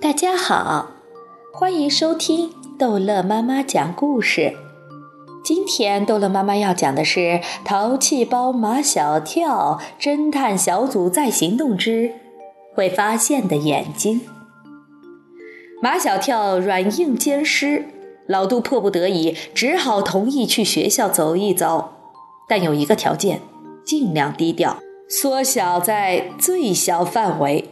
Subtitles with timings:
[0.00, 0.92] 大家好，
[1.52, 4.56] 欢迎收听逗乐妈妈讲故事。
[5.44, 7.20] 今天逗乐妈妈要讲的是
[7.66, 12.12] 《淘气包马小跳侦探小组在行动之
[12.74, 14.20] 会发现的眼睛》。
[15.82, 17.84] 马小跳软硬兼施，
[18.26, 21.90] 老杜迫不得已只好同意去学校走一走，
[22.48, 23.42] 但有一个条件：
[23.84, 24.78] 尽量低调，
[25.10, 27.68] 缩小在最小范围。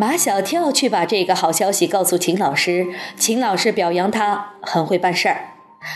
[0.00, 5.54] 马小跳去把这个好消息告诉秦老师，秦老师表扬他很会办事儿。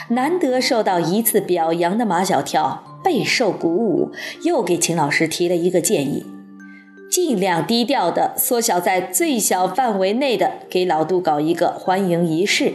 [0.09, 4.11] 难得受到一次表扬的马小跳备受鼓舞，
[4.43, 6.27] 又给秦老师提了一个建议：
[7.09, 12.73] 尽量低调的缩小在最小范围内的给老杜搞一个欢迎仪式。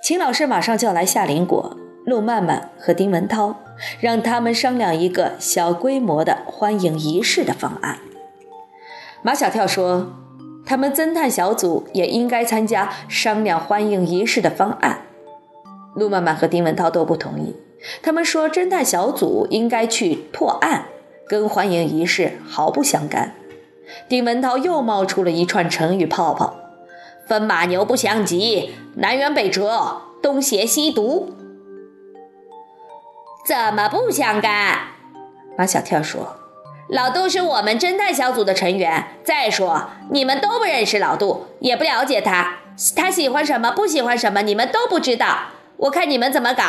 [0.00, 3.56] 秦老师马上叫来夏林果、陆曼曼和丁文涛，
[3.98, 7.98] 让他们商量一个小规模的欢迎仪式的方案。
[9.24, 10.12] 马小跳说
[10.66, 15.06] ：“他们侦探小组也应该参加商量欢迎仪式的方案。”
[15.94, 17.54] 陆曼曼和丁文涛都不同意，
[18.02, 20.86] 他们说：“侦探小组应该去破案，
[21.28, 23.34] 跟欢迎仪式毫不相干。”
[24.08, 26.56] 丁文涛又冒出了一串成语泡泡
[27.28, 31.34] ：“风马牛不相及，南辕北辙，东邪西毒。”
[33.46, 34.78] 怎么不相干？
[35.56, 36.41] 马小跳说。
[36.92, 39.06] 老杜是我们侦探小组的成员。
[39.24, 42.58] 再说，你们都不认识老杜，也不了解他，
[42.94, 45.38] 他喜欢什么，不喜欢什么，你们都不知道。
[45.78, 46.62] 我看你们怎么搞。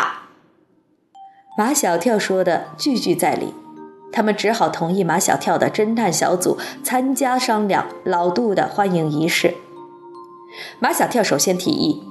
[1.58, 3.54] 马小跳说的句句在理，
[4.14, 9.56] 他们只好同意马小跳的侦探小组参加商量老杜的欢迎仪式。
[10.80, 12.02] 马小跳首先提议，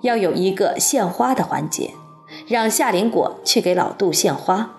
[0.00, 1.92] 要有一个献花的环节，
[2.48, 4.70] 让夏林果去给老杜献花。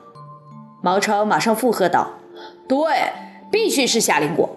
[0.81, 2.13] 毛超马上附和道。
[2.67, 3.11] 对，
[3.51, 4.55] 必须是夏林果。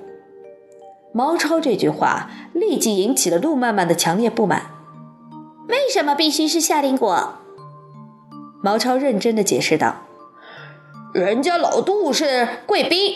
[1.12, 4.70] 毛超这句话立即引起了陆曼曼的强烈不满。
[5.68, 7.38] 为什么必须是夏林果？
[8.62, 10.02] 毛超认真的解释道
[11.12, 13.14] ：“人家老杜是贵宾，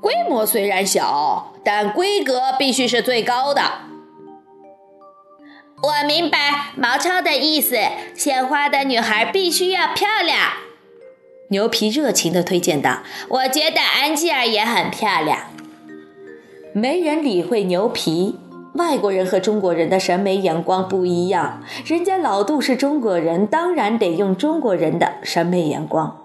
[0.00, 3.62] 规模虽然小，但规格必须是最高的。”
[5.82, 7.76] 我明白毛超的意思，
[8.14, 10.38] 献花的女孩必须要漂亮。
[11.52, 15.38] 牛皮热情地推荐道：“我觉得安吉尔也很漂亮。”
[16.72, 18.38] 没人理会牛皮。
[18.76, 26.16] 外国人和中国人的审美眼光不一样，人家老杜是中国人，当然得用中国人的审美眼光。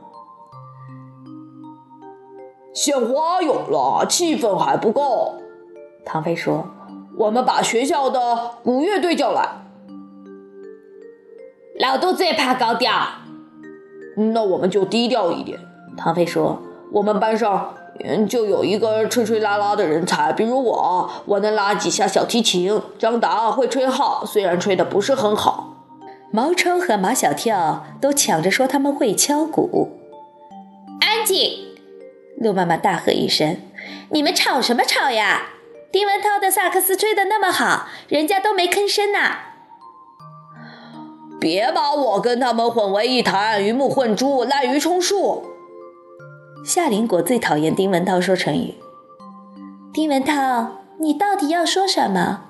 [2.73, 5.41] 献花有了，气氛还不够。
[6.05, 6.69] 唐飞说
[7.19, 9.45] ：“我们把学校的古乐队叫来。”
[11.77, 12.93] 老杜最怕高调。
[14.17, 15.59] 那我们就低调一点。
[15.95, 16.61] 唐飞说
[16.91, 17.73] ：“我们班上
[18.27, 22.81] 就有一个吹吹拉拉的人才，比如我，我能拉几下小提琴。
[22.97, 25.73] 张达会吹号，虽然吹的不是很好。”
[26.29, 29.91] 毛超和马小跳都抢着说他们会敲鼓。
[30.99, 31.75] 安静！
[32.39, 33.57] 陆妈妈大喝一声
[34.11, 35.43] ：“你们吵什么吵呀？
[35.91, 39.19] 丁文涛的萨克斯吹得那么好，人家都没吭声呢。”
[41.39, 45.43] 别把我跟他们混为一谈，鱼目混珠，滥竽充数。
[46.65, 48.73] 夏林果最讨厌丁文涛说成语。
[49.93, 52.45] 丁文涛，你到底要说什么？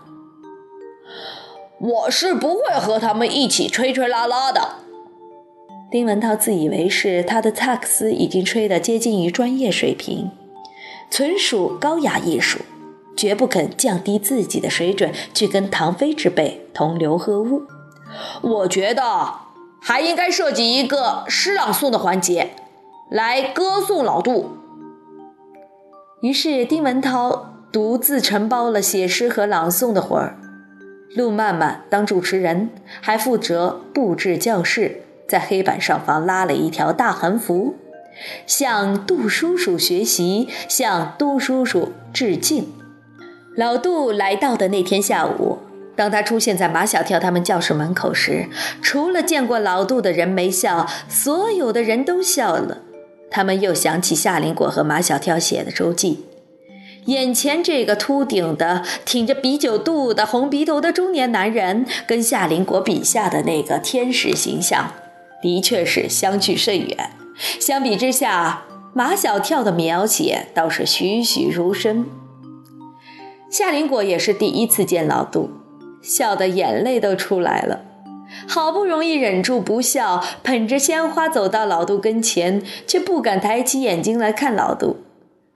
[1.80, 4.76] 我是不会和他们一起吹吹拉拉的。
[5.92, 10.32] 丁文涛自以为是，他的萨克斯已经吹得接近于专业水平，
[11.10, 12.60] 纯属高雅艺术，
[13.16, 17.62] 绝不肯降低自己的水准去跟唐飞之辈同流合污。
[18.42, 19.04] 我觉得
[19.82, 22.52] 还应该设计一个诗朗诵的环节，
[23.10, 24.58] 来歌颂老杜。
[26.22, 30.38] 于是丁文涛独自承包了写诗和朗诵的活儿，
[31.16, 32.70] 陆曼曼当主持人，
[33.02, 37.76] 还负责布置教室，在黑板上方拉了一条大横幅，
[38.48, 42.74] 向杜叔叔学习，向杜叔叔致敬。
[43.56, 45.60] 老杜来到的那天下午。
[45.98, 48.48] 当他出现在马小跳他们教室门口时，
[48.82, 52.84] 除了见过老杜的人没笑，所有的人都笑了。
[53.32, 56.24] 他们又想起夏林果和马小跳写的周记，
[57.06, 64.94] 眼前这个秃顶的、挺着啤酒肚的、红鼻头的中年男人，跟夏林果笔下的那个天使形象，
[65.42, 67.10] 的确是相去甚远。
[67.60, 68.64] 相比之下，
[68.94, 72.06] 马小跳的描写倒是栩栩如生。
[73.50, 75.50] 夏林果也是第一次见老杜。
[76.08, 77.82] 笑得眼泪都出来了，
[78.48, 84.98] 好不容易忍住不笑，捧着鲜花走到老杜跟前，却不敢抬起眼睛来看老杜。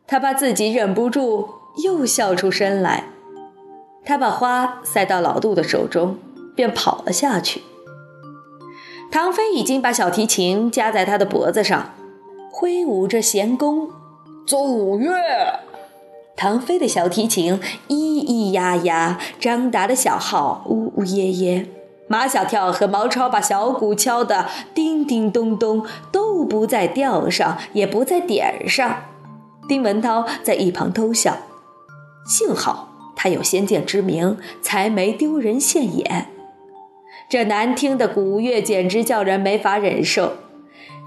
[0.05, 1.47] 他怕自己忍不住
[1.85, 3.05] 又笑出声来。
[4.03, 6.17] 他把花塞到老杜的手中，
[6.53, 7.61] 便跑了下去。
[9.09, 11.93] 唐飞已经把小提琴夹在他的脖子上，
[12.51, 13.89] 挥舞着弦弓
[14.45, 15.11] 奏乐。
[16.41, 21.67] 唐飞的小提琴咿咿呀呀，张达的小号呜呜咽咽，
[22.07, 29.03] 马小跳和毛超把小鼓敲得叮叮咚咚，都不在调上，也不在点上。
[29.67, 31.37] 丁文涛在一旁偷笑，
[32.25, 36.25] 幸好他有先见之明，才没丢人现眼。
[37.29, 40.37] 这难听的鼓乐简直叫人没法忍受。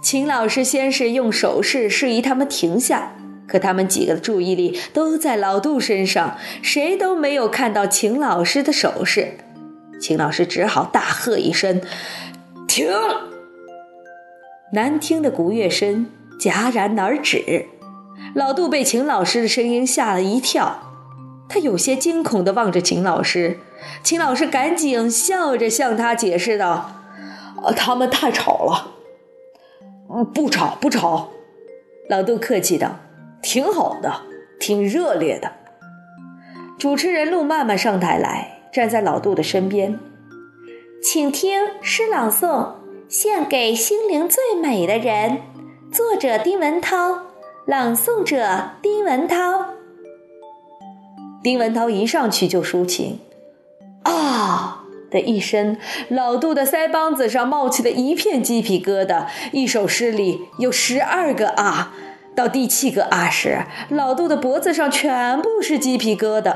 [0.00, 3.13] 秦老师先是用手势示意他们停下，
[3.46, 9.38] 可他们几个的注意力都在老杜身上，谁都没有看到秦老师的手势。
[10.00, 11.80] 秦老师只好大喝一声
[12.68, 12.86] ：“停！”
[14.72, 16.06] 难听的鼓乐声
[16.40, 17.66] 戛然而止。
[18.34, 20.92] 老杜被秦老师的声音吓了一跳，
[21.48, 23.58] 他有些惊恐地望着秦老师。
[24.02, 27.02] 秦老师赶紧笑着向他解释道
[27.62, 28.92] ：“呃，他们太吵了。
[30.10, 31.30] ”“嗯不吵，不吵。”
[32.08, 32.98] 老杜客气道
[33.44, 34.22] ，“挺好的，
[34.58, 35.52] 挺热烈的。”
[36.76, 40.00] 主持人陆曼曼上台来，站在老杜的身边，
[41.02, 42.72] 请听诗朗诵，
[43.08, 45.38] 献给心灵最美的人。
[45.92, 47.20] 作者丁文涛，
[47.66, 49.66] 朗诵者丁文涛。
[51.42, 53.20] 丁文涛一上去就抒情。
[54.02, 55.76] 啊的一声，
[56.08, 59.26] 老杜的腮帮子上冒起了一片鸡皮疙瘩。
[59.52, 61.94] 一首诗里有十二个啊，
[62.34, 66.54] 到第七个啊时，老杜的脖子上全部是鸡皮疙瘩。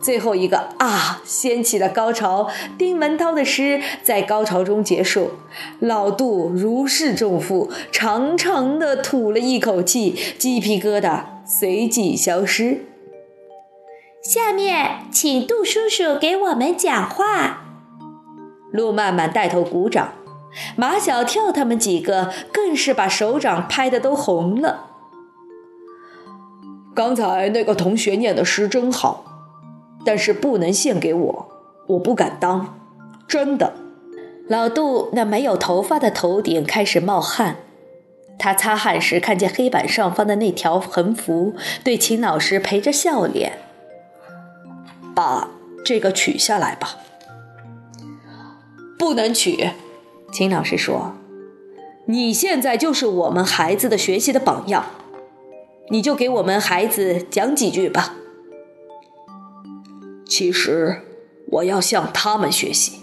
[0.00, 2.48] 最后一个啊，掀起了高潮。
[2.78, 5.32] 丁文涛的诗在高潮中结束，
[5.80, 12.84] 老杜如释重负，长长的吐了一口气，鸡皮疙瘩随即消失。
[14.22, 17.64] 下面请杜叔叔给我们讲话。
[18.70, 20.12] 陆曼曼带头鼓掌，
[20.76, 24.87] 马小跳他们几个更是把手掌拍得都红了。
[26.98, 29.22] 刚才那个同学念的诗真好，
[30.04, 31.48] 但是不能献给我，
[31.86, 32.76] 我不敢当，
[33.28, 33.72] 真的。
[34.48, 37.58] 老杜那没有头发的头顶开始冒汗，
[38.36, 41.54] 他擦汗时看见黑板上方的那条横幅，
[41.84, 43.52] 对秦老师陪着笑脸。
[45.14, 45.50] 把
[45.84, 46.96] 这个取下来吧。
[48.98, 49.70] 不能取，
[50.32, 51.12] 秦老师说
[52.06, 54.86] ：“你现在就是我们孩子的学习的榜样，
[55.90, 58.14] 你就给我们孩子讲几句吧。”
[60.28, 61.02] 其实
[61.46, 62.98] 我要向他们学习。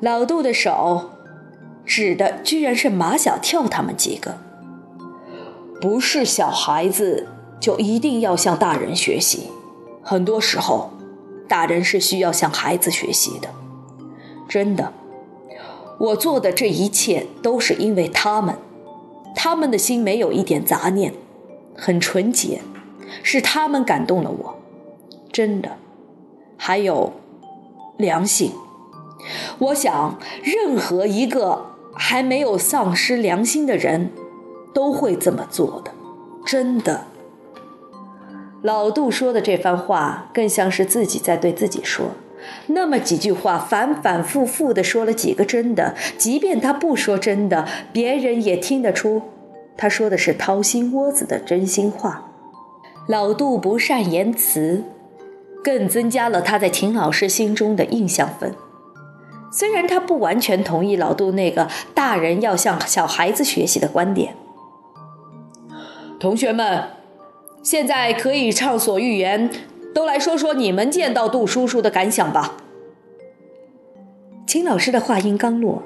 [0.00, 1.10] 老杜的手
[1.84, 4.38] 指的居然是马小跳他们几个。
[5.80, 7.28] 不是小孩子
[7.60, 9.48] 就一定要向大人学习，
[10.02, 10.90] 很多时候。
[11.48, 13.48] 大人是需要向孩子学习的，
[14.48, 14.92] 真的。
[15.96, 18.56] 我做的这一切都是因为他们，
[19.32, 21.14] 他们的心没有一点杂念，
[21.76, 22.62] 很纯洁，
[23.22, 24.58] 是他们感动了我，
[25.30, 25.76] 真的。
[26.56, 27.12] 还有
[27.98, 28.52] 良心，
[29.58, 34.10] 我想任何一个还没有丧失良心的人，
[34.72, 35.92] 都会这么做的，
[36.46, 37.04] 真的。
[38.62, 42.12] 老杜说的这番话，更像是自己在对自己说。
[42.68, 49.22] 那么几句话，反反复复的说了几个真的，即便他不说真的，别人也听得出，
[49.76, 52.30] 他说的是掏心窝子的真心话。
[53.06, 54.84] 老杜不善言辞，
[55.62, 58.54] 更增加了他在秦老师心中的印象分。
[59.52, 64.34] 虽然他不完全同意老杜那个大人要向小孩子学习的观点，
[66.18, 66.84] 同学们。
[67.62, 69.50] 现在可以畅所欲言，
[69.92, 72.58] 都来说说你们见到杜叔叔的感想吧。
[74.46, 75.82] 秦老师的话音刚落，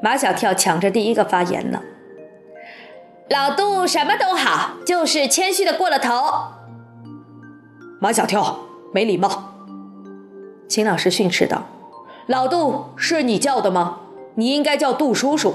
[0.00, 1.82] 马小跳抢着第一个发言了。
[3.30, 6.10] 老杜什么都好，就是谦虚的过了头。
[7.98, 8.58] 马小跳
[8.92, 9.54] 没礼貌。
[10.68, 11.66] 秦老师训斥道
[12.26, 14.00] ：“老杜是你叫的吗？
[14.34, 15.54] 你应该叫杜叔叔。”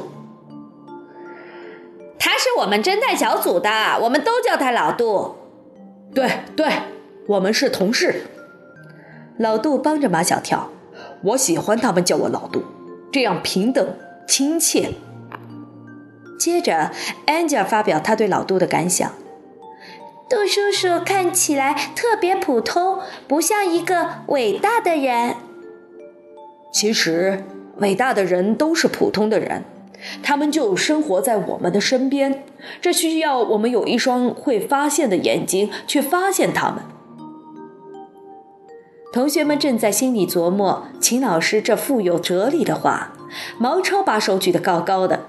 [2.19, 3.69] 他是我们侦探小组的，
[4.01, 5.35] 我们都叫他老杜。
[6.13, 6.71] 对对，
[7.27, 8.25] 我们是同事。
[9.37, 10.69] 老杜帮着马小跳，
[11.23, 12.63] 我喜欢他们叫我老杜，
[13.11, 13.95] 这样平等
[14.27, 14.93] 亲切。
[16.37, 16.91] 接着
[17.25, 19.11] ，Angel 发表他对老杜的感想：
[20.29, 25.35] 杜叔叔看起来特别普通，不像一个伟大的人。
[26.71, 27.43] 其实，
[27.77, 29.63] 伟大的人都是普通的人。
[30.21, 32.43] 他们就生活在我们的身边，
[32.79, 36.83] 这需要我们有一双会发现的眼睛去发现他们。
[39.11, 43.13] 同学们正在心里琢磨秦老师这富有哲理的话。
[43.57, 45.26] 毛超把手举得高高的。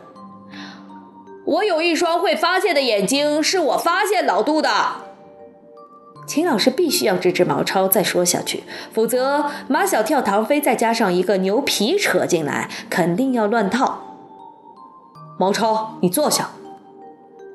[1.49, 4.71] 我有一双会发现的眼睛，是我发现老杜的。
[6.27, 14.19] 秦老师必须要制止毛超再说下去，否则马小跳、唐飞再加上一个牛皮扯进来，肯定要乱套。
[15.39, 16.51] 毛超，你坐下。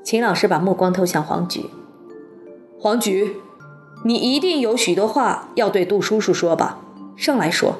[0.03, 1.69] 秦老师把目光投向黄菊。
[2.79, 3.37] 黄菊，
[4.05, 6.79] 你一定有许多话要对杜叔叔说吧？
[7.15, 7.75] 上来说。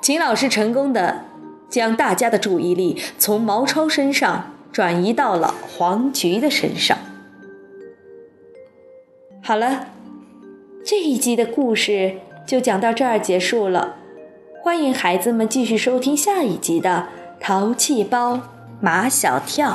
[0.00, 1.24] 秦老师成功的
[1.68, 6.98] 将大家的注意力从毛超身上转移到了黄菊的身上。
[9.40, 9.86] 好了，
[10.84, 13.94] 这一集的故事就讲到这儿结束了。
[14.60, 17.06] 欢迎孩子们继续收听下一集的
[17.40, 18.40] 《淘气包
[18.80, 19.70] 马小跳》。